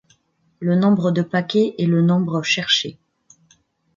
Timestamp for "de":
1.11-1.21